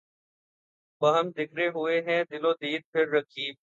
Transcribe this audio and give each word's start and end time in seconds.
باہم 1.01 1.29
دِکر 1.37 1.67
ہوئے 1.75 1.97
ہیں 2.01 2.23
دل 2.31 2.45
و 2.45 2.53
دیده 2.53 2.85
پهر 2.91 3.07
رقیب 3.09 3.55